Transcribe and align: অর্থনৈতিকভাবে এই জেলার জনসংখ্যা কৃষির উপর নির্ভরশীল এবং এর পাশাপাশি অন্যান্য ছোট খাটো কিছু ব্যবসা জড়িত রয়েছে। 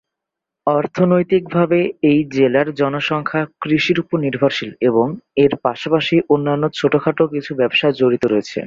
অর্থনৈতিকভাবে 0.67 1.79
এই 2.09 2.19
জেলার 2.35 2.67
জনসংখ্যা 2.73 3.41
কৃষির 3.61 3.97
উপর 3.99 4.17
নির্ভরশীল 4.25 4.71
এবং 4.89 5.07
এর 5.37 5.53
পাশাপাশি 5.65 6.15
অন্যান্য 6.33 6.63
ছোট 6.79 6.93
খাটো 7.03 7.23
কিছু 7.33 7.51
ব্যবসা 7.59 7.87
জড়িত 7.99 8.23
রয়েছে। 8.27 8.59